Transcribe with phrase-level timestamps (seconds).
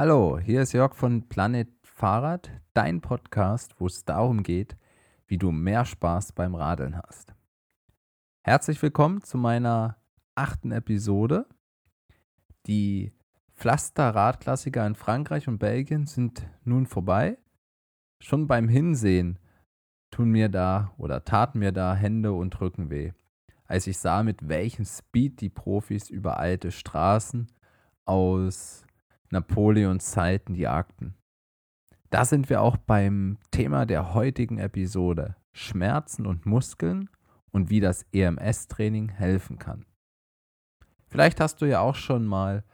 [0.00, 4.76] Hallo, hier ist Jörg von Planet Fahrrad, dein Podcast, wo es darum geht,
[5.26, 7.34] wie du mehr Spaß beim Radeln hast.
[8.44, 9.96] Herzlich willkommen zu meiner
[10.36, 11.46] achten Episode.
[12.68, 13.12] Die
[13.56, 17.36] Pflaster-Radklassiker in Frankreich und Belgien sind nun vorbei.
[18.20, 19.40] Schon beim Hinsehen
[20.12, 23.14] tun mir da oder taten mir da Hände und Rücken weh,
[23.64, 27.48] als ich sah, mit welchem Speed die Profis über alte Straßen
[28.04, 28.84] aus
[29.30, 31.14] Napoleons Zeiten jagten.
[32.10, 37.10] Da sind wir auch beim Thema der heutigen Episode Schmerzen und Muskeln
[37.50, 39.84] und wie das EMS-Training helfen kann.
[41.08, 42.64] Vielleicht hast du ja auch schon mal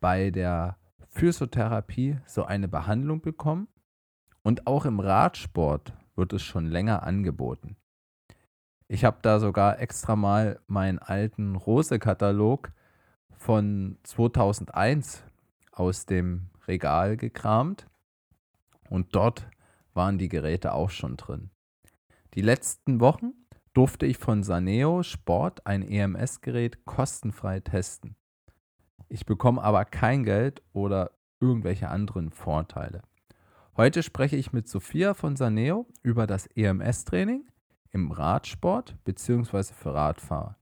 [0.00, 0.76] bei der
[1.08, 3.68] Physiotherapie so eine Behandlung bekommen
[4.42, 7.76] und auch im Radsport wird es schon länger angeboten.
[8.88, 12.70] Ich habe da sogar extra mal meinen alten Rose-Katalog
[13.36, 15.24] von 2001
[15.76, 17.86] aus dem Regal gekramt
[18.90, 19.48] und dort
[19.94, 21.50] waren die Geräte auch schon drin.
[22.34, 23.32] Die letzten Wochen
[23.72, 28.16] durfte ich von Saneo Sport ein EMS-Gerät kostenfrei testen.
[29.08, 33.02] Ich bekomme aber kein Geld oder irgendwelche anderen Vorteile.
[33.76, 37.46] Heute spreche ich mit Sophia von Saneo über das EMS-Training
[37.90, 39.74] im Radsport bzw.
[39.74, 40.56] für Radfahrer.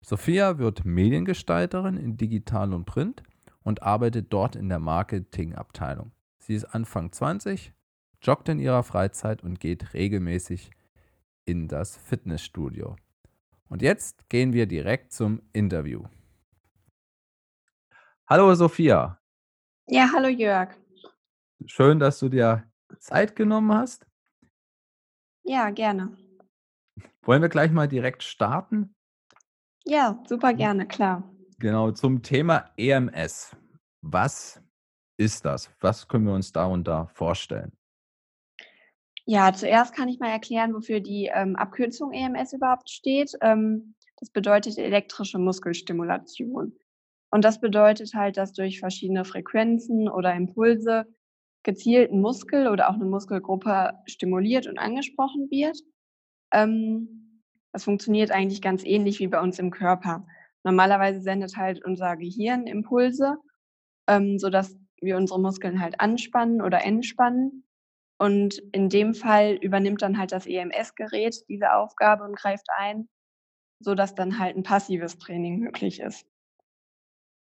[0.00, 3.24] Sophia wird Mediengestalterin in Digital und Print
[3.66, 6.12] und arbeitet dort in der Marketingabteilung.
[6.38, 7.72] Sie ist Anfang 20,
[8.22, 10.70] joggt in ihrer Freizeit und geht regelmäßig
[11.46, 12.94] in das Fitnessstudio.
[13.68, 16.04] Und jetzt gehen wir direkt zum Interview.
[18.28, 19.20] Hallo Sophia.
[19.88, 20.68] Ja, hallo Jörg.
[21.66, 24.06] Schön, dass du dir Zeit genommen hast.
[25.42, 26.16] Ja, gerne.
[27.22, 28.94] Wollen wir gleich mal direkt starten?
[29.84, 31.28] Ja, super gerne, klar.
[31.58, 33.56] Genau, zum Thema EMS.
[34.02, 34.60] Was
[35.16, 35.70] ist das?
[35.80, 37.72] Was können wir uns da und da vorstellen?
[39.24, 43.32] Ja, zuerst kann ich mal erklären, wofür die ähm, Abkürzung EMS überhaupt steht.
[43.40, 46.76] Ähm, das bedeutet elektrische Muskelstimulation.
[47.30, 51.06] Und das bedeutet halt, dass durch verschiedene Frequenzen oder Impulse
[51.64, 55.78] gezielt ein Muskel oder auch eine Muskelgruppe stimuliert und angesprochen wird.
[56.52, 57.42] Ähm,
[57.72, 60.26] das funktioniert eigentlich ganz ähnlich wie bei uns im Körper.
[60.66, 63.36] Normalerweise sendet halt unser Gehirn Impulse,
[64.08, 67.64] ähm, sodass wir unsere Muskeln halt anspannen oder entspannen.
[68.18, 73.08] Und in dem Fall übernimmt dann halt das EMS-Gerät diese Aufgabe und greift ein,
[73.78, 76.26] sodass dann halt ein passives Training möglich ist.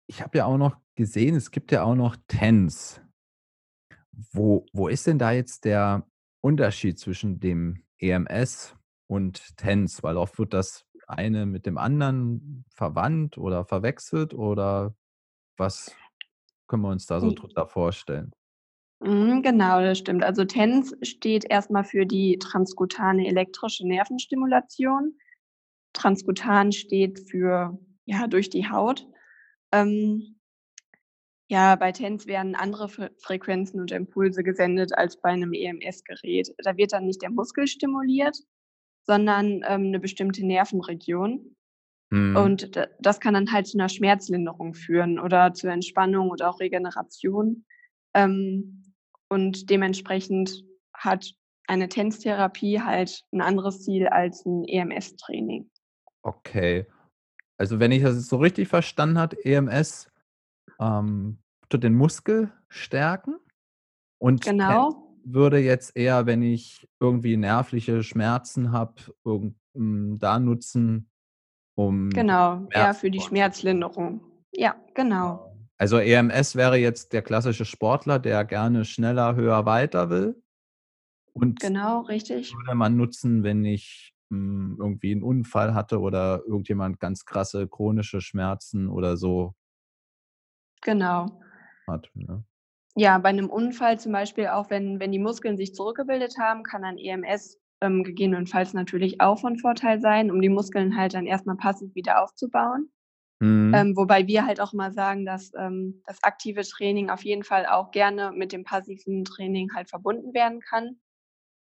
[0.08, 3.00] Ich habe ja auch noch gesehen, es gibt ja auch noch TENS.
[4.12, 6.06] Wo, wo ist denn da jetzt der
[6.42, 8.76] Unterschied zwischen dem EMS
[9.06, 10.02] und TENS?
[10.02, 14.94] Weil oft wird das eine mit dem anderen verwandt oder verwechselt oder
[15.56, 15.94] was
[16.66, 18.32] können wir uns da so drunter vorstellen?
[19.00, 20.24] Mhm, genau, das stimmt.
[20.24, 25.18] Also TENS steht erstmal für die transkutane elektrische Nervenstimulation.
[25.92, 29.06] Transkutan steht für ja durch die Haut.
[29.72, 30.40] Ähm,
[31.48, 36.54] ja, bei TENS werden andere Fre Frequenzen und Impulse gesendet als bei einem EMS-Gerät.
[36.58, 38.36] Da wird dann nicht der Muskel stimuliert,
[39.06, 41.56] sondern ähm, 'ne bestimmte Nervenregion.
[42.12, 42.36] Mhm.
[42.36, 47.64] Und das kann dann halt zu einer Schmerzlinderung führen oder zur Entspannung oder auch Regeneration.
[48.14, 48.82] Ähm,
[49.28, 51.32] und dementsprechend hat
[51.68, 55.70] eine TENS-Therapie halt ein anderes Ziel als ein EMS-Training.
[56.24, 56.86] Okay.
[57.58, 60.10] Also, wenn ich das so richtig verstanden habe, EMS,
[60.80, 61.38] ähm,
[61.70, 63.36] tut den Muskel stärken
[64.18, 65.05] und Genau.
[65.26, 68.94] Würde jetzt eher, wenn ich irgendwie nervliche Schmerzen habe,
[69.74, 71.10] hm, da nutzen,
[71.76, 73.20] um Genau, eher für die.
[73.20, 74.20] Schmerzlinderung.
[74.52, 75.42] Ja, genau.
[75.44, 75.56] Genau.
[75.78, 80.42] Also, EMS wäre jetzt der klassische Sportler, der gerne schneller, höher, weiter will
[81.34, 82.58] und Genau, richtig.
[82.66, 88.20] würde man nutzen, wenn ich, hm, irgendwie 'n Unfall hatte oder irgendjemand ganz krasse chronische
[88.22, 89.54] Schmerzen oder so
[90.82, 91.38] Genau.
[91.88, 92.44] hat, ne?
[92.98, 96.82] Ja, bei 'nem Unfall zum Beispiel, auch wenn wenn die Muskeln sich zurückgebildet haben, kann
[96.82, 101.44] ein EMS, ähm, gegebenenfalls natürlich auch von Vorteil sein, um die Muskeln halt dann erst
[101.46, 102.88] mal passiv wieder aufzubauen.
[103.40, 103.74] Mhm.
[103.74, 107.66] Ähm, wobei wir halt auch immer sagen, dass, ähm, das aktive Training auf jeden Fall
[107.66, 111.00] auch gerne mit dem passiven Training halt verbunden werden kann.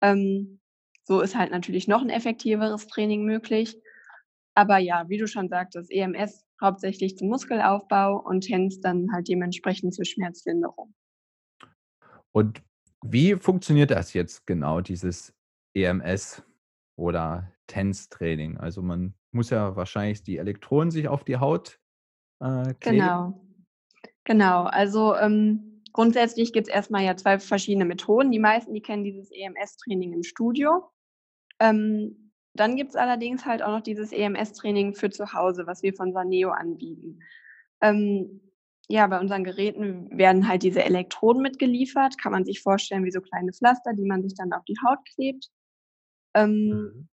[0.01, 0.59] Ähm,
[1.06, 3.77] so ist halt natürlich noch 'n effektiveres Training möglich.
[4.56, 9.94] Aber ja, wie du schon sagtest, EMS hauptsächlich zum Muskelaufbau und TENS dann halt dementsprechend
[9.95, 10.94] zur Schmerzlinderung.
[12.31, 12.61] Und
[13.03, 15.33] wie funktioniert das jetzt genau, dieses
[15.73, 16.43] EMS
[16.95, 18.57] oder TENS-Training?
[18.57, 21.79] Also, man muss ja wahrscheinlich die Elektroden sich auf die Haut,
[22.41, 22.99] äh, kleben?
[22.99, 23.45] Genau.
[24.25, 24.63] Genau.
[24.65, 28.31] Also, ähm, grundsätzlich gibt's erst mal ja 2 verschiedene Methoden.
[28.31, 30.89] Die meisten, die kennen dieses EMS-Training im Studio.
[31.59, 36.13] Ähm, dann gibt's allerdings halt auch noch dieses EMS-Training für zu Hause, was wir von
[36.13, 37.19] Saneo anbieten.
[37.81, 38.41] Ähm,
[38.89, 42.18] ja, bei unseren Geräten werden halt diese Elektroden mitgeliefert.
[42.18, 45.00] Kann man sich vorstellen wie so kleine Pflaster, die man sich dann auf die Haut
[45.15, 45.50] klebt.
[46.36, 47.09] Ähm, Mhm.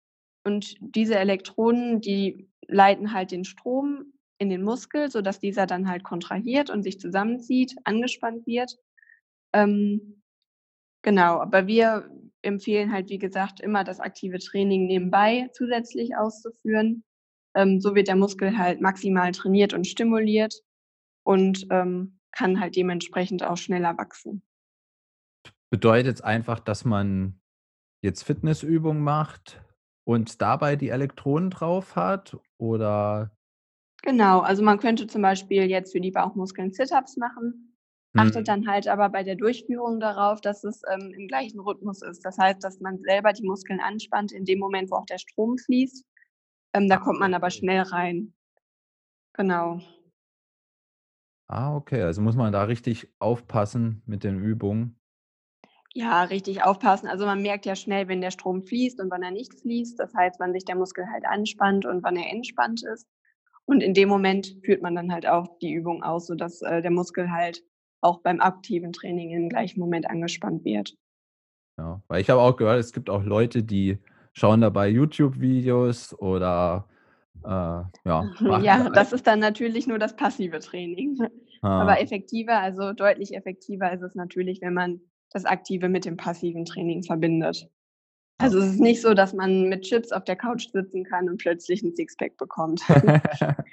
[0.45, 6.03] und diese Elektroden, die leiten halt den Strom in den Muskel, sodass dieser dann halt
[6.03, 8.77] kontrahiert und sich zusammenzieht, angespannt wird.
[9.53, 10.23] Ähm,
[11.03, 12.09] genau, aber wir
[12.44, 17.03] empfehlen halt, wie gesagt, immer das aktive Training nebenbei zusätzlich auszuführen.
[17.56, 20.62] Ähm, so wird der Muskel halt maximal trainiert und stimuliert
[21.23, 24.41] und, ähm, kann halt dementsprechend auch schneller wachsen.
[25.69, 27.39] Bedeutet's einfach, dass man
[28.03, 29.63] jetzt Fitnessübungen macht
[30.06, 33.31] und dabei die Elektroden drauf hat oder
[34.03, 37.77] Genau, also man könnte zum Beispiel jetzt für die Bauchmuskeln Sit-ups machen,
[38.15, 38.45] achtet Mhm.
[38.47, 42.25] dann halt aber bei der Durchführung darauf, dass es, ähm, im gleichen Rhythmus ist.
[42.25, 45.57] Das heißt, dass man selber die Muskeln anspannt in dem Moment, wo auch der Strom
[45.57, 46.03] fließt.
[46.73, 47.51] Ähm, da Ah, kommt man aber okay.
[47.51, 48.33] schnell rein.
[49.33, 49.81] Genau.
[51.51, 54.95] Ah, okay, also muss man da richtig aufpassen mit den Übungen.
[55.94, 57.07] Ja, richtig aufpassen.
[57.09, 60.00] Also, man merkt ja schnell, wenn der Strom fließt und wann er nicht fließt.
[60.00, 63.06] Das heißt, wann sich der Muskel halt anspannt und wann er entspannt ist.
[63.65, 66.92] Und in dem Moment führt man dann halt auch die Übung aus, sodass, äh, der
[66.92, 67.62] Muskel halt
[68.00, 70.95] auch beim aktiven Training im gleichen Moment angespannt wird.
[71.77, 73.97] Ja, weil ich habe auch gehört, es gibt auch Leute, die
[74.31, 76.88] schauen dabei YouTube-Videos oder,
[77.44, 77.89] äh, ja,
[78.62, 81.18] Ja, ei das ist dann natürlich nur das passive Training.
[81.62, 81.81] Ah.
[81.81, 85.01] Aber effektiver also deutlich effektiver ist es natürlich, wenn man
[85.31, 87.68] das aktive mit dem passiven Training verbindet.
[88.42, 91.38] Also, es ist nicht so, dass man mit Chips auf der Couch sitzen kann und
[91.38, 92.81] plötzlich 'n Sixpack bekommt.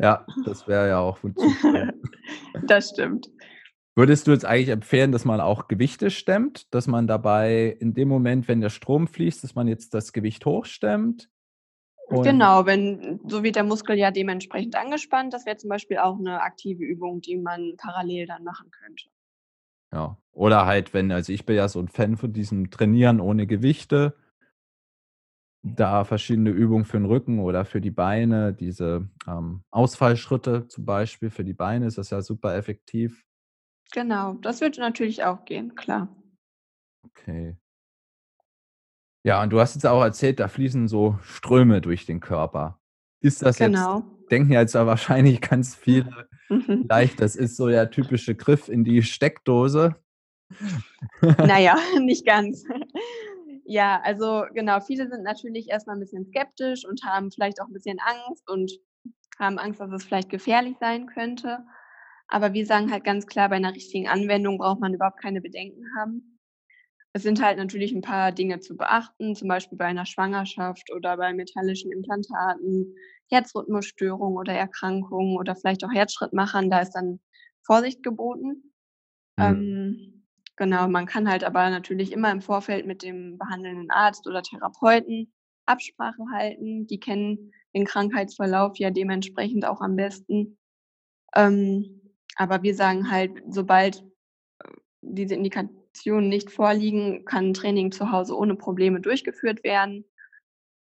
[0.00, 1.18] Ja, das wäre ja auch.
[2.66, 3.30] Das stimmt.
[3.94, 8.08] Würdest du jetzt eigentlich empfehlen, dass man auch Gewichte stemmt, dass man dabei in dem
[8.08, 11.28] Moment, wenn der Strom fließt, dass man jetzt das Gewicht hochstemmt?
[12.12, 15.32] Und Genau, wenn so wird der Muskel ja dementsprechend angespannt.
[15.32, 19.08] Das wäre zum Beispiel auch 'ne aktive Übung, die man parallel dann machen könnte.
[19.92, 23.46] Ja, oder halt, wenn also, ich bin ja so 'n Fan von diesem Trainieren ohne
[23.46, 24.14] Gewichte.
[25.64, 31.30] Da verschiedene Übungen für 'n Rücken oder für die Beine, diese, ähm, Ausfallschritte zum Beispiel
[31.30, 33.22] für die Beine ist das ja super effektiv.
[33.90, 36.08] Genau, das würde natürlich auch gehen, klar.
[37.06, 37.56] Okay.
[39.26, 42.80] Ja, und du hast jetzt auch erzählt, da fließen so Ströme durch den Körper.
[43.20, 44.04] Ist das jetzt Genau.
[44.32, 46.88] denken jetzt ja wahrscheinlich ganz viele Mhm.
[46.88, 49.96] vielleicht, das ist so der typische Griff in die Steckdose.
[51.40, 52.64] Na ja, nicht ganz.
[53.64, 57.68] Ja, also, genau, viele sind natürlich erst mal 'n bisschen skeptisch und haben vielleicht auch
[57.68, 58.72] 'n bisschen Angst und
[59.38, 61.58] haben Angst, dass es vielleicht gefährlich sein könnte.
[62.28, 65.84] Aber wir sagen halt ganz klar, bei 'ner richtigen Anwendung braucht man überhaupt keine Bedenken
[65.98, 66.31] haben.
[67.14, 71.16] Es sind halt natürlich 'n paar Dinge zu beachten, zum Beispiel bei 'ner Schwangerschaft oder
[71.18, 72.94] bei metallischen Implantaten,
[73.30, 77.20] Herzrhythmusstörungen oder Erkrankungen oder vielleicht auch Herzschrittmachern, da ist dann
[77.64, 78.72] Vorsicht geboten.
[79.38, 79.44] Mhm.
[79.44, 80.24] Ähm,
[80.56, 85.32] genau, man kann halt aber natürlich immer im Vorfeld mit dem behandelnden Arzt oder Therapeuten
[85.66, 86.86] Absprache halten.
[86.88, 90.58] Die kennen den Krankheitsverlauf ja dementsprechend auch am besten.
[91.36, 92.02] Ähm,
[92.36, 94.04] aber wir sagen halt, sobald, äh,
[95.02, 95.36] diese
[95.94, 100.06] Indikationen nicht vorliegen, kann Training zu Hause ohne Probleme durchgeführt werden.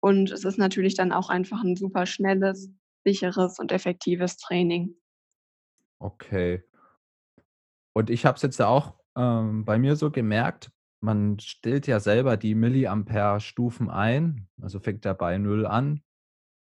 [0.01, 2.71] Und es ist natürlich dann auch einfach 'n super schnelles,
[3.05, 4.97] sicheres und effektives Training.
[6.03, 6.65] Okay.
[7.97, 10.71] Und ich habe es jetzt ja auch, ähm, bei mir so gemerkt,
[11.01, 14.49] man stellt ja selber die Milliampere-Stufen ein.
[14.61, 16.03] Also, fängt ja bei 0 an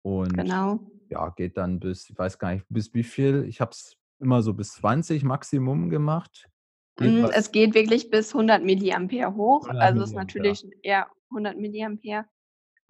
[0.03, 0.91] und, Genau.
[1.09, 3.45] ja, geht dann bis ich weiß gar nicht, bis wie viel.
[3.47, 6.50] Ich habe es immer so bis 20 Maximum gemacht.
[6.97, 9.67] Was es geht wirklich bis 100 Milliampere hoch.
[9.67, 12.25] 100 Also, ist natürlich ja, 100 Milliampere.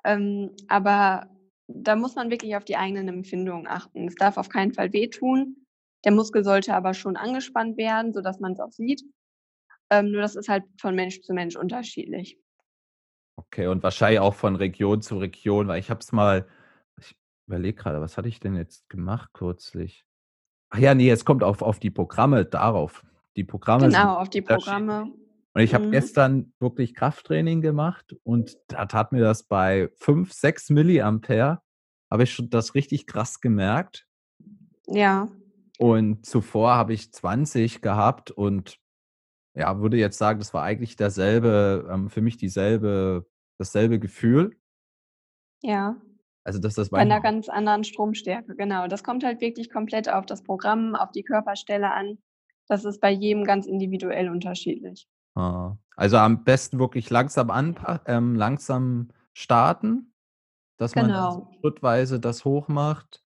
[0.04, 1.30] Ähm, aber
[1.68, 4.08] da muss man wirklich auf die eigenen Empfindungen achten.
[4.08, 5.66] Es darf auf keinen Fall wehtun.
[6.04, 9.04] Der Muskel sollte aber schon angespannt werden, sodass man's auch sieht.
[9.90, 12.38] Ähm, nur das ist halt von Mensch zu Mensch unterschiedlich.
[13.36, 16.48] Okay, und wahrscheinlich auch von Region zu Region, weil ich habe es mal
[17.00, 17.16] ich
[17.48, 20.06] überlege grade, was hatte ich denn jetzt gemacht kürzlich?
[20.70, 23.04] Ach ja, ne, es kommt auf auf die Programme darauf.
[23.38, 24.42] Die Programme sind Genau, auf die.
[24.42, 25.12] Programme.
[25.54, 25.92] Und ich habe Mhm.
[25.92, 31.62] gestern wirklich Krafttraining gemacht und da tat mir das bei 5, 6 Milliampere
[32.10, 34.06] habe ich schon das richtig krass gemerkt.
[34.88, 35.30] Ja.
[35.80, 38.78] Und zuvor habe ich 20 gehabt und,
[39.56, 43.28] ja, würde jetzt sagen, das war eigentlich derselbe ähm, für mich dieselbe
[43.60, 44.58] dasselbe Gefühl.
[45.64, 45.96] Ja.
[46.44, 48.88] Also, dass das Bei 'ner manchmal ganz anderen Stromstärke, genau.
[48.88, 52.18] Das kommt halt wirklich komplett auf das Programm, auf die Körperstelle an.
[52.72, 55.06] Das ist bei jedem ganz individuell unterschiedlich.
[55.36, 60.14] Ah, also am besten wirklich langsam anpa ähm, langsam starten,
[60.78, 61.52] dass man dann so Genau.
[61.60, 63.26] schrittweise das hochmacht.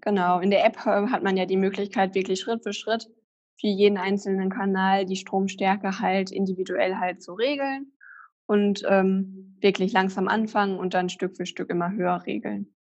[0.00, 3.08] Genau, in der App, äh, hat man ja die Möglichkeit, wirklich Schritt für Schritt
[3.60, 7.92] für jeden einzelnen Kanal die Stromstärke halt individuell halt zu regeln
[8.46, 12.74] und, ähm, wirklich langsam anfangen und dann Stück für Stück immer höher regeln.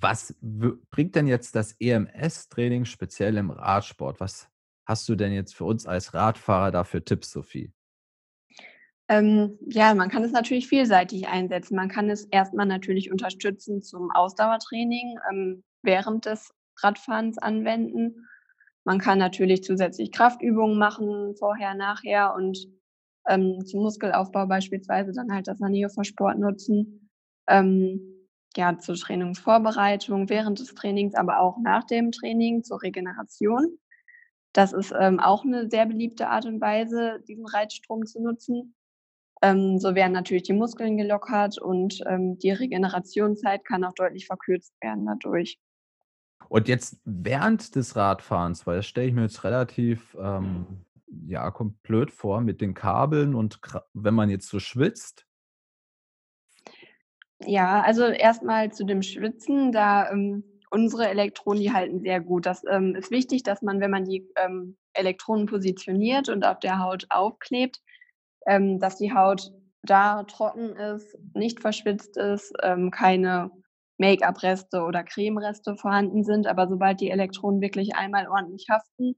[0.00, 4.18] Was bringt denn jetzt das EMS-Training speziell im Radsport?
[4.18, 4.51] Was
[4.84, 7.72] hast du denn jetzt für uns als Radfahrer da für Tipps, Sophie?
[9.08, 11.76] Ähm, ja, man kann es natürlich vielseitig einsetzen.
[11.76, 18.26] Man kann es erst mal natürlich unterstützend zum Ausdauertraining, ähm, während des Radfahrens anwenden.
[18.84, 22.66] Man kann natürlich zusätzlich Kraftübungen machen, vorher, nachher und,
[23.28, 27.10] ähm, zum Muskelaufbau beispielsweise dann halt das Manöversport nutzen.
[27.48, 33.78] Ähm, ja, zur Trainingsvorbereitung, während des Trainings, aber auch nach dem Training zur Regeneration.
[34.54, 38.74] Das ist, ähm, auch 'ne sehr beliebte Art und Weise, diesen Reizstrom zu nutzen.
[39.42, 44.74] Ähm, so werden natürlich die Muskeln gelockert und, ähm, die Regenerationszeit kann auch deutlich verkürzt
[44.82, 45.56] werden dadurch.
[46.48, 50.84] Und jetzt während des Radfahrens, weil das stelle ich mir jetzt relativ, ähm,
[51.26, 53.60] ja, kom blöd vor mit den Kabeln und
[53.92, 55.24] wenn man jetzt so schwitzt.
[57.40, 62.46] Ja, also erst mal zu dem Schwitzen, da, ähm unsere Elektronen, die halten sehr gut.
[62.46, 66.78] Das, ähm, ist wichtig, dass man, wenn man die, ähm, Elektronen positioniert und auf der
[66.78, 67.80] Haut aufklebt,
[68.46, 69.52] ähm, dass die Haut
[69.82, 73.50] da trocken ist, nicht verschwitzt ist, ähm, keine
[73.98, 76.46] Make-up-Reste oder Cremereste vorhanden sind.
[76.46, 79.16] Aber sobald die Elektronen wirklich einmal ordentlich haften,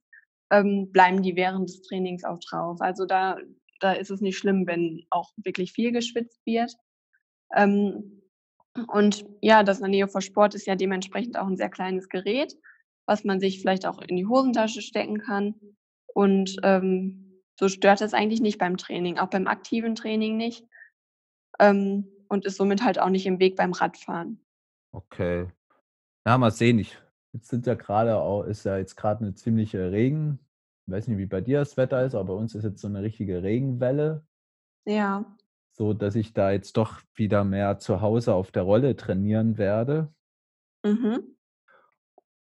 [0.50, 2.80] ähm, bleiben die während des Trainings auch drauf.
[2.80, 3.37] Also da
[3.80, 6.73] da ist es nicht schlimm, wenn auch wirklich viel geschwitzt wird.
[7.54, 8.23] Ähm,
[8.88, 12.54] und ja, das Manöversport ist ja dementsprechend auch 'n sehr kleines Gerät,
[13.07, 15.54] was man sich vielleicht auch in die Hosentasche stecken kann.
[16.14, 20.64] Und, ähm, so stört das eigentlich nicht beim Training, auch beim aktiven Training nicht,
[21.61, 24.40] ähm, und ist somit halt auch nicht im Weg beim Radfahren.
[24.95, 25.49] Okay.
[26.26, 26.78] Ja, mal sehen.
[26.81, 26.99] Ich
[27.33, 30.40] jetzt sind ja grade au ist ja jetzt grad 'ne ziemliche Regen
[30.87, 33.02] weiß nicht, wie bei dir das Wetter ist, aber bei uns ist jetzt so 'ne
[33.02, 34.25] richtige Regenwelle.
[34.87, 35.25] Ja.
[35.76, 40.14] So, dass ich da jetzt doch wieder mehr zu Hause auf der Rolle trainieren werde.
[40.85, 41.37] Mhm.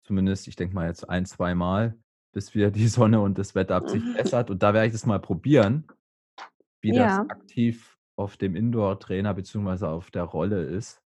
[0.03, 1.99] Zumindest, ich denke mal jetzt ein zweimal,
[2.33, 4.51] bis wieder die Sonne und das Wetter sich bessert.
[4.51, 5.87] Und da werde ich das mal probieren,
[6.81, 7.27] wie das Ja.
[7.29, 11.03] aktiv auf dem Indoor-Trainer beziehungsweise auf der Rolle ist.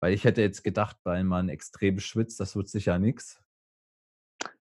[0.00, 3.42] Weil ich hätte jetzt gedacht, weil man extrem schwitzt, das wird sicher nix.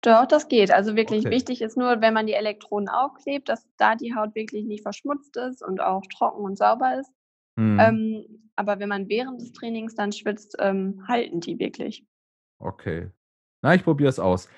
[0.04, 0.72] Doch, das geht.
[0.72, 1.30] Also wirklich Okay.
[1.30, 5.36] wichtig ist nur, wenn man die Elektronen aufklebt, dass da die Haut wirklich nicht verschmutzt
[5.36, 7.12] ist und auch trocken und sauber ist.
[7.58, 7.98] Mhm.
[7.98, 12.04] Ähm, aber wenn man während des Trainings dann schwitzt, ähm, halten die wirklich.
[12.60, 13.10] Okay.
[13.62, 14.48] Na, ich probiere es aus.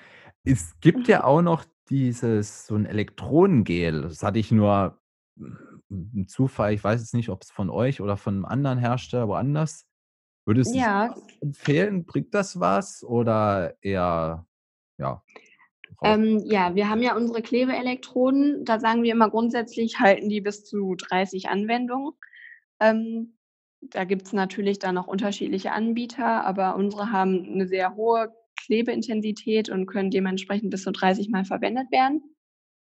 [0.43, 4.01] Es gibt ja auch noch dieses so 'n Elektronengel.
[4.03, 4.99] Das hatte ich nur
[5.91, 6.73] 'n Zufall.
[6.73, 9.85] Ich weiß jetzt nicht, ob's von euch oder von 'nem anderen Hersteller woanders.
[10.45, 11.15] Würdest du Ja.
[11.41, 12.05] empfehlen?
[12.05, 14.47] Bringt das was oder eher,
[14.99, 15.21] ja,
[16.03, 18.65] Ähm, ja, wir haben ja unsere Klebeelektroden.
[18.65, 22.13] Da sagen wir immer grundsätzlich halten die bis zu 30 Anwendungen.
[22.79, 23.37] Ähm,
[23.81, 28.33] da gibt's natürlich dann noch unterschiedliche Anbieter, aber unsere haben 'ne sehr hohe
[28.65, 32.23] Klebeintensität und können dementsprechend bis zu 30 Mal verwendet werden.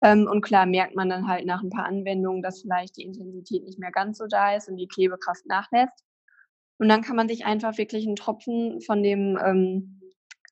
[0.04, 3.64] Ähm, und klar merkt man dann halt nach 'n paar Anwendungen, dass vielleicht die Intensität
[3.66, 6.04] nicht mehr ganz so da ist und die Klebekraft nachlässt.
[6.80, 9.95] Und dann kann man sich einfach wirklich 'n Tropfen von dem, ähm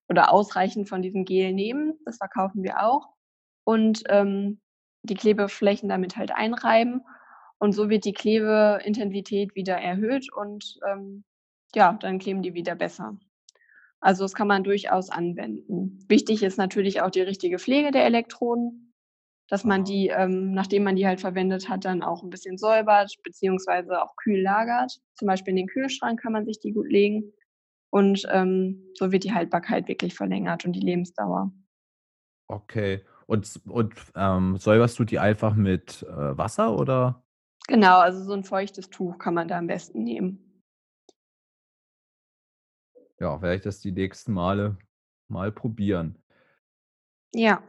[0.09, 3.07] oder ausreichend von diesem Gel nehmen, das verkaufen wir auch,
[3.65, 4.59] und, ähm,
[5.03, 7.01] die Klebeflächen damit halt einreiben.
[7.59, 11.23] Und so wird die Klebeintensität wieder erhöht und, ähm,
[11.75, 13.17] ja, dann kleben die wieder besser.
[14.01, 15.99] Also, das kann man durchaus anwenden.
[16.09, 18.93] Wichtig ist natürlich auch die richtige Pflege der Elektroden,
[19.49, 23.13] dass man die, ähm, nachdem man die halt verwendet hat, dann auch 'n bisschen säubert
[23.23, 24.93] beziehungsweise auch kühl lagert.
[25.15, 27.33] Zum Beispiel in den Kühlschrank kann man sich die gut legen
[27.93, 31.51] und, ähm, so wird die Haltbarkeit wirklich verlängert und die Lebensdauer.
[32.49, 33.03] Okay.
[33.25, 37.23] Und und, ähm, säuberst du die einfach mit, äh, Wasser oder?
[37.67, 40.39] Genau, also so 'n feuchtes Tuch kann man da am besten nehmen.
[43.19, 44.77] Ja, werde ich das die nächsten Male
[45.27, 46.17] mal probieren.
[47.33, 47.63] Ja.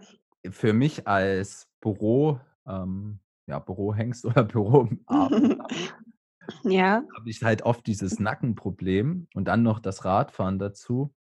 [0.50, 5.64] Für mich als Büro ähm, ja, Bürohengst oder Büroarbeiter
[6.64, 7.04] Ja.
[7.16, 11.14] habe ich halt oft dieses Nackenproblem und dann noch das Radfahren dazu.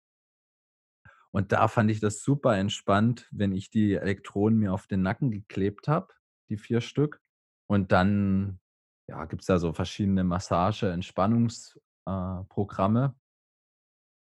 [1.34, 5.30] Und da fand ich das super entspannt, wenn ich die Elektronen mir auf den Nacken
[5.30, 6.12] geklebt habe,
[6.50, 7.20] die 4 Stück.
[7.66, 8.60] Und dann,
[9.08, 12.44] ja, gibt's da so verschiedene Massage Entspannungs äh,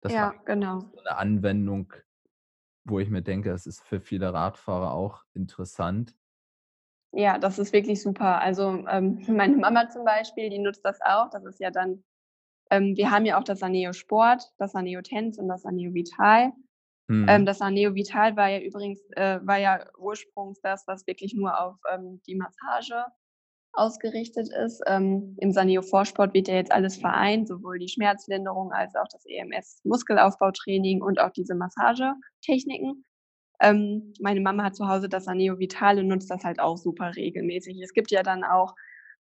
[0.08, 0.94] Ja, genau.
[0.94, 1.94] so 'ne Anwendung.
[2.86, 6.16] wo ich mir denke, es ist für viele Radfahrer auch interessant.
[7.14, 8.42] Ja, das ist wirklich super.
[8.42, 11.30] Also, ähm, meine Mama zum Beispiel, die nutzt das auch.
[11.30, 12.04] Das ist ja dann
[12.72, 16.54] ähm, wir haben ja auch das Saneo Sport, das Saneo Tense und das Saneo Vital.
[17.28, 17.46] Ähm, Mhm.
[17.46, 21.76] das Saneo Vital war ja übrigens äh, war ja ursprünglich das, was wirklich nur auf,
[21.94, 23.06] ähm, die Massage
[23.74, 24.82] ausgerichtet ist.
[24.88, 29.26] Ähm, im Saneo Vorsport wird ja jetzt alles vereint, sowohl die Schmerzlinderung als auch das
[29.26, 33.06] EMS Muskelaufbautraining und auch diese Massagetechniken.
[33.64, 37.16] Ähm, meine Mama hat zu Hause das Saneo Vital und nutzt das halt auch super
[37.16, 37.82] regelmäßig.
[37.82, 38.76] Es gibt ja dann auch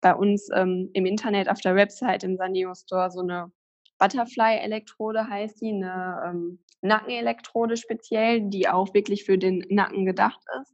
[0.01, 3.51] bei uns, ähm, im Internet auf der Website im Saneo Store so 'ne
[3.99, 10.73] Butterfly-Elektrode heißt die, 'ne, ähm, Nackenelektrode speziell, die auch wirklich für den Nacken gedacht ist.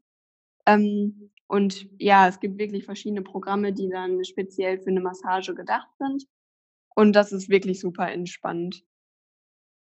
[0.67, 5.89] Ähm, und ja, es gibt wirklich verschiedene Programme, die dann speziell für 'ne Massage gedacht
[5.99, 6.25] sind.
[6.95, 8.83] Und das ist wirklich super entspannend.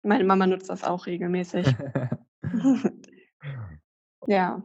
[0.06, 1.66] Meine Mama nutzt das auch regelmäßig.
[4.28, 4.62] Ja.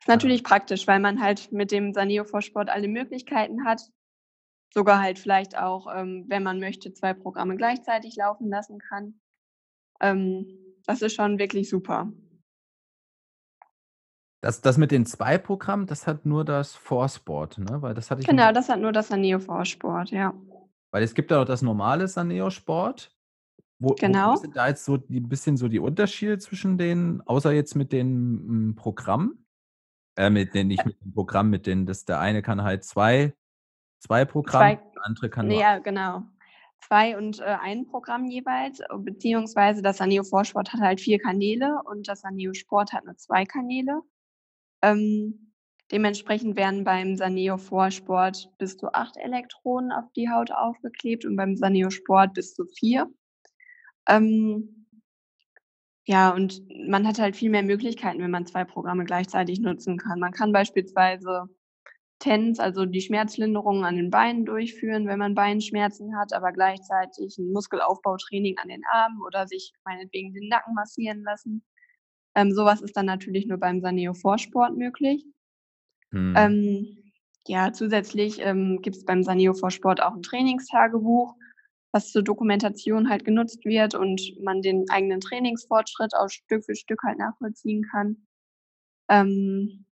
[0.00, 0.14] Ist Ja.
[0.14, 3.82] natürlich praktisch, weil man halt mit dem Saneo Vorsport alle Möglichkeiten hat.
[4.74, 9.20] Sogar halt vielleicht auch, ähm, wenn man möchte, 2 Programme gleichzeitig laufen lassen kann.
[10.00, 10.46] Ähm,
[10.86, 12.12] das ist schon wirklich super.
[14.42, 17.80] Das das mit den 2 Programmen, das hat nur das Vorsport, ne?
[17.82, 20.34] Weil das hatte ich Genau, das hat nur das Saneo Vorsport, ja.
[20.94, 23.10] Weil es gibt ja auch das normale Saneo Sport.
[23.80, 24.36] Wo wo wo Genau.
[24.36, 28.08] sind da jetzt so die bisschen so die Unterschiede zwischen den außer jetzt mit den,
[28.08, 29.46] hm, Programmen?
[30.16, 33.34] Äh, mit den nicht mit dem Programm, mit den das der eine kann halt 2
[34.00, 36.22] 2 Programme, 2 der andere kann ja, genau.
[36.86, 41.80] 2 und, äh, 1 Programm jeweils, äh, beziehungsweise das Saneo Vorsport hat halt 4 Kanäle
[41.86, 44.02] und das Saneo Sport hat nur 2 Kanäle.
[44.82, 45.52] Ähm,
[45.90, 51.56] dementsprechend werden beim Saneo Vorsport bis zu 8 Elektroden auf die Haut aufgeklebt und beim
[51.56, 53.10] Saneo Sport bis zu 4.
[54.06, 54.68] Ähm
[56.06, 60.20] ja, und man hat halt viel mehr Möglichkeiten, wenn man 2 Programme gleichzeitig nutzen kann.
[60.20, 61.46] Man kann beispielsweise
[62.20, 67.52] TENS, also die Schmerzlinderung an den Beinen durchführen, wenn man Beinschmerzen hat, aber gleichzeitig 'n
[67.52, 71.64] Muskelaufbautraining an den Armen oder sich meinetwegen den Nacken massieren lassen.
[72.36, 75.24] Ähm, so was ist dann natürlich nur beim Saneo Vorsport möglich.
[76.12, 76.34] Mhm.
[76.36, 76.98] Ähm,
[77.46, 81.34] ja, zusätzlich, ähm, gibt's beim Saneo Vorsport auch 'n Trainingstagebuch,
[81.94, 87.00] was zur Dokumentation halt genutzt wird und man den eigenen Trainingsfortschritt auch Stück für Stück
[87.04, 88.26] halt nachvollziehen kann.
[89.10, 89.86] Ähm,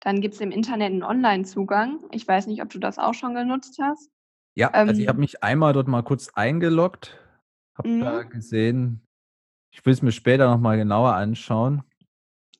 [0.00, 2.00] dann gibt's im Internet 'n Onlinezugang.
[2.12, 4.10] Ich weiß nicht, ob du das auch schon genutzt hast.
[4.58, 7.18] Ja, also ich habe Ähm mich einmal dort mal kurz eingeloggt,
[7.76, 8.22] habe da Mhm.
[8.22, 9.02] gesehen
[9.72, 11.82] ich will es mir später noch mal genauer anschauen.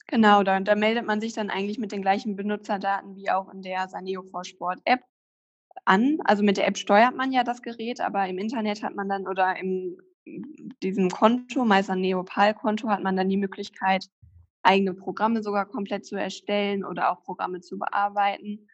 [0.09, 3.63] Genau, da da meldet man sich dann eigentlich mit den gleichen Benutzerdaten wie auch in
[3.63, 5.01] der Saneo Vorsport App
[5.87, 6.19] an.
[6.25, 9.27] Also, mit der App steuert man ja das Gerät, aber im Internet hat man dann
[9.27, 9.97] oder in
[10.83, 14.07] diesem Konto, mySaneoPal-Konto, hat man dann die Möglichkeit,
[14.63, 18.69] eigene Programme sogar komplett zu erstellen oder auch Programme zu bearbeiten.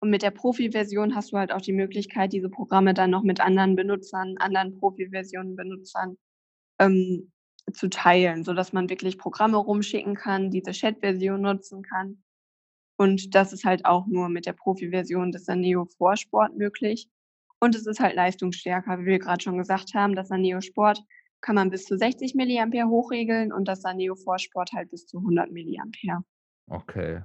[0.00, 3.40] Und mit der Profi-Version hast du halt auch die Möglichkeit, diese Programme dann noch mit
[3.40, 6.16] anderen Benutzern, anderen Profi-Version-Benutzern,
[6.80, 7.30] ähm,
[7.72, 12.22] zu teilen, sodass man wirklich Programme rumschicken kann, diese Chat-Version nutzen kann.
[13.00, 17.08] Und das ist halt auch nur mit der Profi-Version des Saneo Vorsport möglich.
[17.58, 20.14] Und es ist halt leistungsstärker, wie wir grad schon gesagt haben.
[20.14, 21.02] Das Saneo Sport
[21.40, 25.50] kann man bis zu 60 Milliampere hochregeln und das Saneo Vorsport halt bis zu 100
[25.50, 26.24] Milliampere.
[26.66, 27.22] Okay.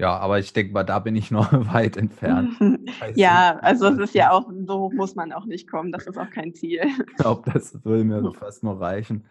[0.00, 2.56] Ja, aber ich denke mal, da bin ich noch weit entfernt.
[3.14, 5.92] Ja, 60 also, es ist ja auch so hoch muss man auch nicht kommen.
[5.92, 6.80] Das ist auch kein Ziel.
[7.08, 9.28] Ich glaube, das würde mir so fast noch reichen.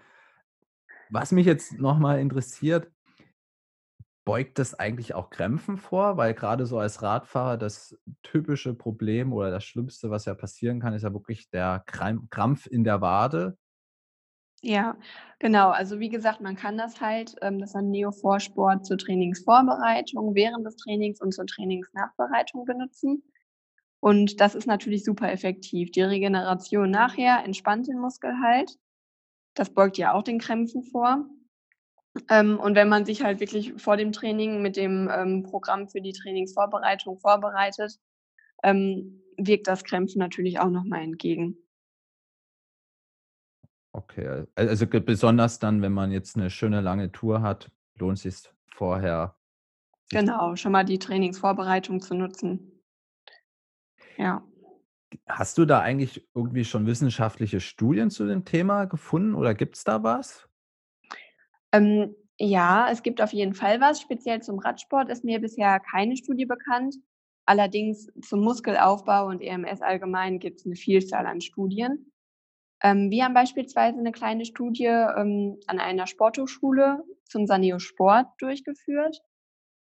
[1.09, 2.89] Was mich jetzt noch mal interessiert
[4.31, 6.15] beugt das eigentlich auch Krämpfen vor?
[6.15, 10.93] Weil grade so als Radfahrer das typische Problem oder das Schlimmste, was ja passieren kann,
[10.93, 13.57] ist ja wirklich der Kram Krampf in der Wade.
[14.61, 14.95] Ja,
[15.39, 15.71] genau.
[15.71, 20.77] Also, wie gesagt, man kann das halt, ähm, das Saneo Vorsport zur Trainingsvorbereitung, während des
[20.77, 23.23] Trainings und zur Trainingsnachbereitung benutzen.
[23.99, 25.91] Und das ist natürlich super effektiv.
[25.91, 28.77] Die Regeneration nachher entspannt den Muskel halt.
[29.55, 31.25] Das beugt ja auch den Krämpfen vor.
[32.29, 36.01] Ähm, und wenn man sich halt wirklich vor dem Training mit dem, ähm, Programm für
[36.01, 37.97] die Trainingsvorbereitung vorbereitet,
[38.63, 41.57] ähm, wirkt das Krämpfen natürlich auch noch mal entgegen.
[43.95, 48.19] Okay, al also, besonders dann, wenn man jetzt 'ne schöne lange Tour hat, lohnt
[48.73, 49.35] vorher,
[50.09, 52.81] sich Genau, schon mal die Trainingsvorbereitung zu nutzen.
[54.17, 54.43] Ja.
[55.27, 60.03] Hast du da eigentlich irgendwie schon wissenschaftliche Studien zu dem Thema gefunden oder gibt's da
[60.03, 60.47] was?
[61.73, 64.01] Ähm, ja, es gibt auf jeden Fall was.
[64.01, 66.95] Speziell zum Radsport ist mir bisher keine Studie bekannt.
[67.45, 72.11] Allerdings zum Muskelaufbau und EMS allgemein gibt's 'ne Vielzahl an Studien.
[72.83, 79.21] Ähm, wir haben beispielsweise eine kleine Studie ähm, an einer Sporthochschule zum Saneo Sport durchgeführt.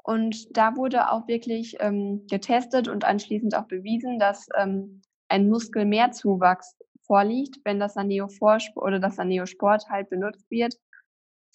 [0.05, 6.77] Und da wurde auch wirklich ähm, getestet und anschließend auch bewiesen, dass ähm, ein Muskelmehrzuwachs
[7.07, 10.75] vorliegt, wenn das Saneo Vorsport oder das Saneo Sport halt benutzt wird,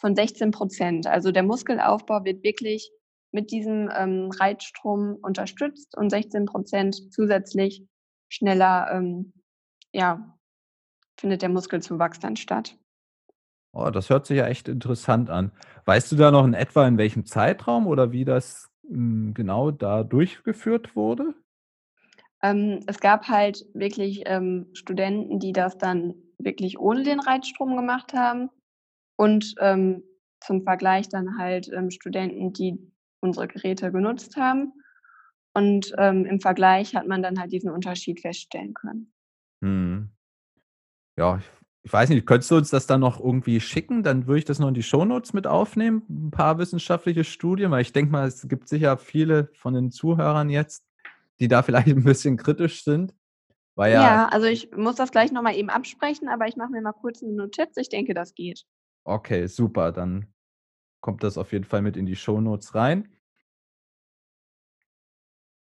[0.04, 1.08] von 16 Prozent.
[1.08, 2.92] Also der Muskelaufbau wird wirklich
[3.32, 7.88] mit diesem ähm, Reitstrom unterstützt und 16 Prozent zusätzlich
[8.28, 9.32] schneller ähm,
[9.94, 10.38] ja,
[11.18, 12.78] findet der Muskelzuwachs dann statt.
[13.72, 15.54] Oh, das hört sich ja echt interessant an.
[15.86, 20.04] Weißt du da noch in etwa, in welchem Zeitraum oder wie das hm, genau da
[20.04, 21.34] durchgeführt wurde?
[22.42, 28.14] Ähm, es gab halt wirklich ähm, Studenten, die das dann wirklich ohne den Reitstrom gemacht
[28.14, 28.50] haben
[29.16, 30.04] und ähm,
[30.42, 32.78] zum Vergleich dann halt ähm, Studenten, die
[33.22, 34.74] unsere Geräte genutzt haben.
[35.54, 39.14] Und ähm, im Vergleich hat man dann halt diesen Unterschied feststellen können.
[39.62, 40.10] Mhm.
[41.18, 41.46] Ja, ich
[41.86, 44.04] ich weiß nicht, könntest du uns das dann noch irgendwie schicken?
[44.04, 47.82] Dann würde ich das noch in die Shownotes mit aufnehmen, ein paar wissenschaftliche Studien, weil
[47.82, 50.86] ich denke mal, es gibt sicher viele von den Zuhörern jetzt,
[51.42, 53.14] die da vielleicht ein bisschen kritisch sind,
[53.76, 56.72] weil ja Ja, also ich muss das gleich noch mal eben absprechen, aber ich mache
[56.72, 57.76] mir mal kurz 'ne Notiz.
[57.78, 58.66] Ich denke, das geht.
[59.06, 60.28] Okay, super, dann
[61.02, 63.10] kommt das auf jeden Fall mit in die Shownotes rein.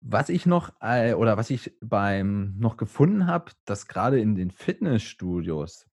[0.01, 4.51] Was ich noch äh, oder was ich beim noch gefunden habe, dass gerade in den
[4.51, 5.87] Fitnessstudios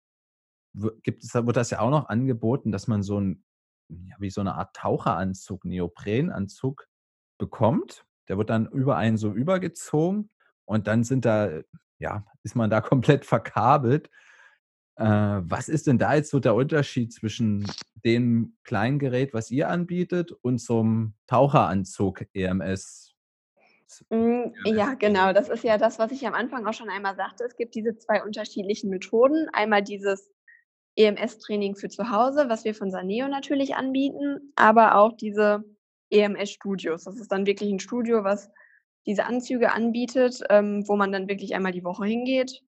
[1.03, 3.45] gibt es wird das ja auch noch angeboten, dass man so 'n
[3.91, 6.87] ja, wie so 'ne Art Taucheranzug, Neoprenanzug
[7.39, 8.07] bekommt.
[8.29, 10.31] Der wird dann über einen so übergezogen
[10.67, 11.51] und dann sind da
[11.99, 14.11] ja, ist man da komplett verkabelt.
[14.99, 19.69] Äh, was ist denn da jetzt so der Unterschied zwischen dem kleinen Gerät, was ihr
[19.71, 23.13] anbietet und so 'm Taucheranzug EMS?
[24.11, 25.33] Hm, ja, genau.
[25.33, 27.45] Das ist ja das, was ich am Anfang auch schon einmal sagte.
[27.45, 29.49] Es gibt diese 2 unterschiedlichen Methoden.
[29.53, 30.31] Einmal dieses
[30.97, 35.65] EMS-Training für zu Hause, was wir von Saneo natürlich anbieten, aber auch diese
[36.11, 37.05] EMS-Studios.
[37.05, 38.51] Das ist dann wirklich 'n Studio, was
[39.07, 42.63] diese Anzüge anbietet, ähm, wo man dann wirklich einmal die Woche hingeht,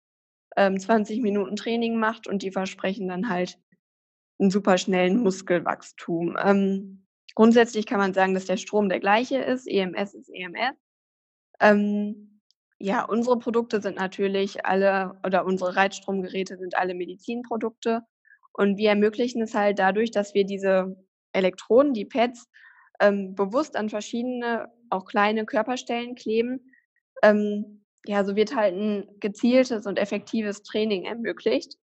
[0.58, 3.58] ähm, 20 Minuten Training macht und die versprechen dann halt
[4.39, 6.38] 'n superschnellen Muskelwachstum.
[6.44, 9.68] Ähm, grundsätzlich kann man sagen, dass der Strom der gleiche ist.
[9.68, 10.78] EMS ist EMS.
[11.62, 12.42] Ähm,
[12.80, 18.02] ja, unsere Produkte sind natürlich alle oder unsere Reitstromgeräte sind alle Medizinprodukte
[18.54, 20.98] und wir ermöglichen es halt dadurch, dass wir diese
[21.34, 22.48] Elektroden, die Pads,
[23.02, 26.72] ähm, bewusst an verschiedene, auch kleine Körperstellen kleben.
[27.24, 31.78] Ähm, ja, so wird halt 'n gezieltes und effektives Training ermöglicht,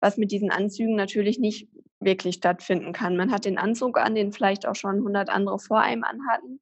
[0.00, 1.68] was mit diesen Anzügen natürlich nicht
[2.00, 3.16] wirklich stattfinden kann.
[3.16, 6.60] Man hat den Anzug an, den vielleicht auch schon 100 andere vor einem anhatten,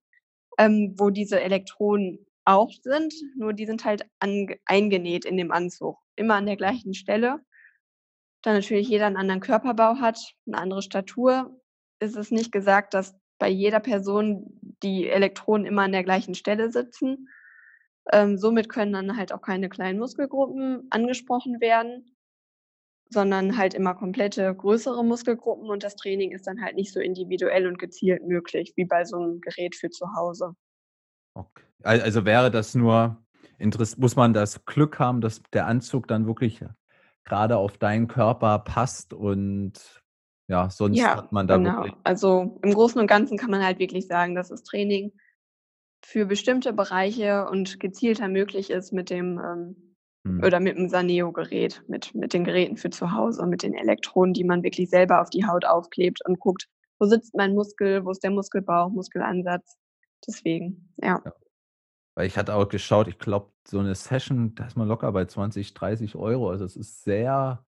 [0.58, 4.06] ähm, wo diese Elektroden auch sind, nur die sind halt
[4.66, 7.40] eingenäht in dem Anzug, immer an der gleichen Stelle.
[8.44, 11.58] Da natürlich jeder 'n anderen Körperbau hat, 'ne andere Statur,
[11.98, 16.70] ist es nicht gesagt, dass bei jeder Person die Elektroden immer an der gleichen Stelle
[16.70, 17.28] sitzen.
[18.12, 22.16] Ähm, somit können dann halt auch keine kleinen Muskelgruppen angesprochen werden,
[23.10, 27.66] sondern halt immer komplette größere Muskelgruppen und das Training ist dann halt nicht so individuell
[27.68, 30.54] und gezielt möglich wie bei so 'nem Gerät für zu Hause.
[31.36, 33.20] Ok al also wäre das nur
[33.98, 36.60] muss man das Glück haben, dass der Anzug dann wirklich
[37.24, 40.02] grade auf deinen Körper passt und
[40.48, 41.62] ja, sonst Ja, hat man da genau.
[41.62, 45.12] wirklich Also, im Großen und Ganzen kann man halt wirklich sagen, dass das Training
[46.06, 49.76] für bestimmte Bereiche und gezielter möglich ist mit dem, ähm
[50.26, 50.44] Mhm.
[50.44, 54.62] oder mit'm Saneo-Gerät, mit mit den Geräten für zu Hause, mit den Elektroden, die man
[54.64, 58.04] wirklich selber auf die Haut aufklebt und guckt: „Wo sitzt mein Muskel?
[58.04, 59.76] Wo ist der Muskelbauch, Muskelansatz?“
[60.26, 61.24] Deswegen, ja.
[61.24, 61.32] Ja.
[62.16, 65.26] Weil ich hatte auch geschaut, ich glaube, so 'ne Session, da ist man locker bei
[65.26, 66.50] 20, 30 €.
[66.50, 67.64] Also, es ist sehr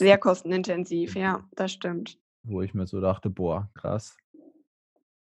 [0.00, 2.18] Sehr kosten kostenintensiv, ja, das stimmt.
[2.46, 4.16] Wo ich mir so dachte: „Boah, krass.“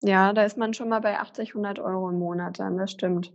[0.04, 3.32] Ja, da ist man schon mal bei 80, 100 € im Monat dann, das stimmt.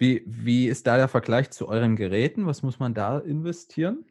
[0.00, 2.46] Wie wie ist da der Vergleich zu euren Geräten?
[2.46, 4.04] Was muss man da investieren?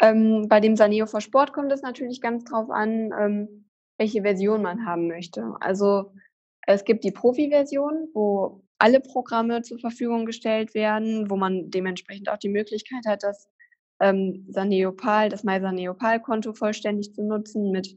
[0.00, 3.66] Ähm, bei dem Saneo for Sport kommt es natürlich ganz drauf an, ähm,
[3.98, 5.54] welche Version man haben möchte.
[5.60, 6.12] Also,
[6.66, 12.38] es gibt die Profi-Version, wo alle Programme zur Verfügung gestellt werden, wo man dementsprechend auch
[12.38, 13.48] die Möglichkeit hat, das,
[14.00, 17.94] ähm, Saneo PAL das mySaneo PAL-Konto vollständig zu nutzen mit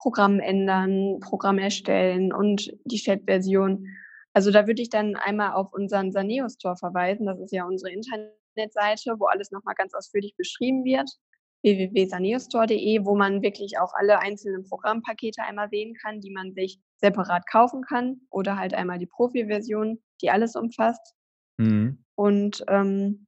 [0.00, 3.86] Programm ändern, Programm erstellen und die Chat-Version.
[4.32, 7.26] Also, da würde ich dann einmal auf unseren Saneo Store verweisen.
[7.26, 11.10] Das ist ja unsere Internetseite, wo alles noch mal ganz ausführlich beschrieben wird,
[11.62, 17.46] www.saneostore.de, wo man wirklich auch alle einzelnen Programmpakete einmal sehen kann, die man sich separat
[17.50, 21.14] kaufen kann oder halt einmal die Profi-Version, die alles umfasst.
[21.58, 22.04] Mhm.
[22.14, 23.26] Und, ähm,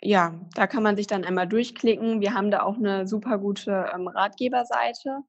[0.00, 2.20] ja, da kann man sich dann einmal durchklicken.
[2.20, 5.22] Wir haben da auch eine super gute, ähm, Ratgeberseite.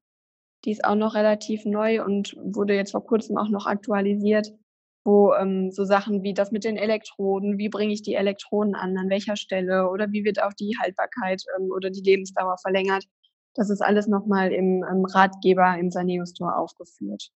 [0.64, 4.52] Die ist auch noch relativ neu und wurde jetzt vor Kurzem auch noch aktualisiert,
[5.04, 8.96] wo, ähm, so Sachen wie das mit den Elektroden, wie bringe ich die Elektroden an,
[8.96, 13.04] an welcher Stelle oder wie wird auch die Haltbarkeit, ähm, oder die Lebensdauer verlängert.
[13.54, 17.30] Das ist alles noch mal im, ähm, Ratgeber im Saneo Store aufgeführt.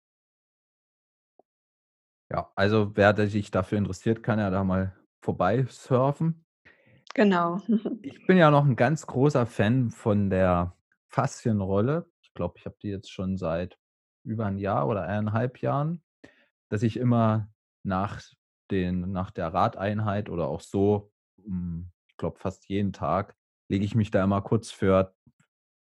[2.31, 6.45] Ja, also wer sich dafür interessiert, kann ja da mal vorbeisurfen.
[7.15, 7.61] Genau.
[8.03, 10.77] Ich bin ja noch ein ganz großer Fan von der
[11.09, 12.11] Faszienrolle.
[12.39, 13.81] Ich glaube, ich habe die jetzt schon seit
[14.25, 16.05] über ein Jahr oder eineinhalb Jahren,
[16.71, 17.49] dass ich immer
[17.85, 18.23] nach
[18.71, 21.11] den nach der Radeinheit oder auch so,
[21.43, 23.37] hm, ich glaube, fast jeden Tag
[23.69, 25.17] lege ich mich da immer kurz für,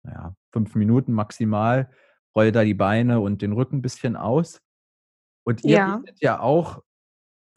[0.03, 1.91] na ja, Minuten maximal,
[2.35, 4.63] rolle da die Beine und den Rücken ein bisschen aus.
[5.45, 5.83] Und ihr Ja.
[5.83, 6.83] bietet ja auch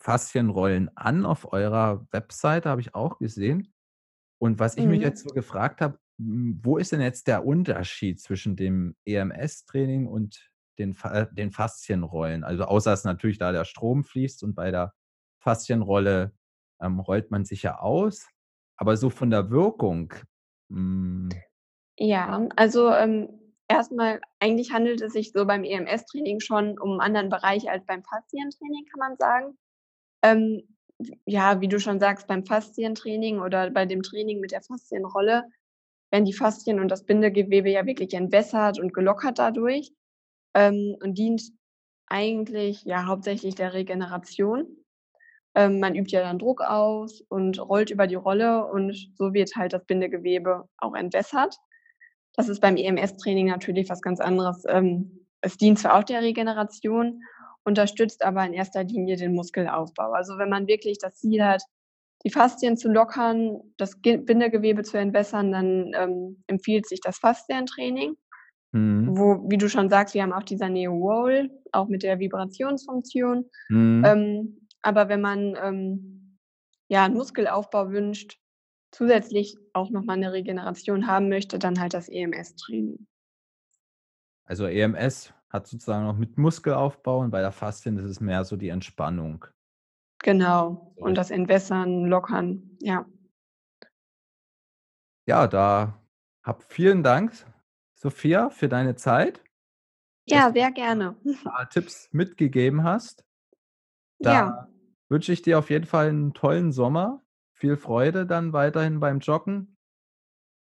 [0.01, 3.75] Faszienrollen an auf eurer Webseite, habe ich auch gesehen.
[4.41, 5.05] Und was ich mich Mhm.
[5.05, 10.97] jetzt so gefragt habe, wo ist denn jetzt der Unterschied zwischen dem EMS-Training und den
[11.05, 12.45] äh, den Faszienrollen?
[12.45, 14.95] Also, außer dass natürlich da der Strom fließt und bei der
[15.41, 16.33] Faszienrolle,
[16.81, 18.29] ähm, rollt man sich ja aus,
[18.77, 20.13] aber so von der Wirkung,
[20.71, 21.45] hm
[21.99, 23.29] Ja, also, ähm,
[23.69, 23.93] erst
[24.41, 28.85] eigentlich handelt es sich so beim EMS-Training schon um 'n anderen Bereich als beim Faszientraining,
[28.91, 29.59] kann man sagen.
[30.23, 30.63] Ähm,
[31.27, 35.45] ja, wie du schon sagst, beim Faszientraining oder bei dem Training mit der Faszienrolle
[36.15, 39.91] werden die Faszien und das Bindegewebe ja wirklich entwässert und gelockert dadurch,
[40.55, 41.43] ähm, und dient
[42.07, 44.69] eigentlich, ja, hauptsächlich der Regeneration.
[45.57, 49.57] Ähm, man übt ja dann Druck aus und rollt über die Rolle und so wird
[49.57, 51.57] halt das Bindegewebe auch entwässert.
[52.37, 54.63] Das ist beim EMS-Training natürlich was ganz anderes.
[54.69, 57.23] Ähm, es dient zwar auch der Regeneration,
[57.65, 60.13] unterstützt aber in erster Linie den Muskelaufbau.
[60.13, 61.63] Also, wenn man wirklich das Ziel hat,
[62.27, 68.17] die Faszien zu lockern, das Ge Bindegewebe zu entwässern, dann, ähm, empfiehlt sich das Faszientraining,
[68.75, 69.15] Mhm.
[69.17, 73.51] wo wie du schon sagst, wir haben auch die Saneo Roll, auch mit der Vibrationsfunktion.
[73.71, 74.15] Mhm.
[74.15, 76.39] Ähm, aber wenn man, ähm,
[76.89, 78.39] ja, 'n Muskelaufbau wünscht,
[78.93, 83.07] zusätzlich auch noch mal 'ne Regeneration haben möchte, dann halt das EMS-Training.
[84.47, 88.57] Also, EMS hat sozusagen noch mit Muskelaufbau und bei der Faszien ist es mehr so
[88.57, 89.47] die Entspannung.
[90.25, 90.95] Genau.
[90.97, 93.05] Und das Entwässern, Lockern, ja.
[95.29, 96.01] Ja, da
[96.43, 97.33] hab vielen Dank,
[97.95, 99.43] Sophia, für deine Zeit,
[100.27, 101.17] Ja, sehr gerne.
[101.71, 103.25] Tipps mitgegeben hast.
[104.21, 104.33] Ja.
[104.33, 104.69] Da
[105.11, 107.23] wünsche ich dir auf jeden Fall 'n tollen Sommer.
[107.53, 109.77] Viel Freude dann weiterhin beim Joggen.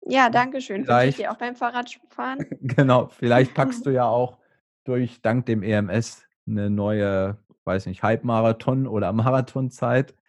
[0.05, 0.81] Ja, danke schön.
[0.81, 2.39] Ich dir vielleicht auch beim Fahrradfahren.
[2.61, 4.37] genau, vielleicht packst du ja auch
[4.85, 10.15] durch dank dem EMS 'ne neue, weiß nicht, Halbmarathon oder Marathonzeit.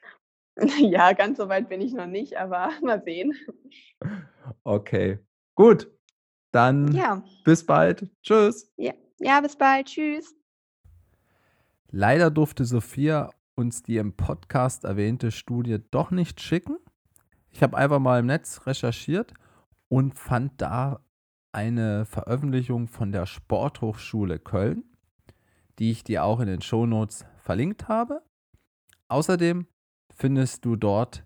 [0.79, 3.33] Ja, ganz so weit bin ich noch nicht, aber mal sehen.
[4.65, 5.19] Okay,
[5.55, 5.91] gut.
[6.53, 7.25] Dann Ja.
[7.45, 8.11] bis bald.
[8.23, 8.71] Tschüss.
[8.77, 8.93] Ja.
[9.19, 9.87] Ja, bis bald.
[9.87, 10.35] Tschüss.
[11.91, 16.77] Leider durfte Sophia uns die im Podcast erwähnte Studie doch nicht schicken.
[17.51, 19.33] Ich habe einfach mal im Netz recherchiert
[19.89, 21.01] und fand da
[21.53, 24.85] eine Veröffentlichung von der Sporthochschule Köln,
[25.79, 28.23] die ich dir auch in den Shownotes verlinkt habe.
[29.09, 29.67] Außerdem
[30.15, 31.25] findest du dort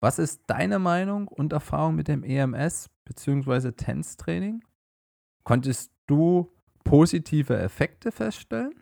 [0.00, 3.72] Was ist deine Meinung und Erfahrung mit dem EMS bzw.
[3.72, 4.62] TENS-Training?
[5.44, 6.52] Konntest du
[6.84, 8.74] positive Effekte feststellen?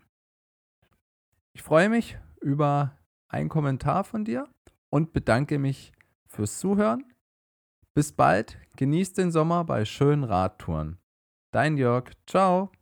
[1.53, 2.99] Ich freue mich über
[3.29, 4.49] einen Kommentar von dir
[4.91, 5.93] und bedanke mich
[6.27, 7.05] fürs Zuhören.
[7.95, 10.99] Bis bald, genießt den Sommer bei schönen Radtouren.
[11.53, 12.73] Dein Jörg, ciao.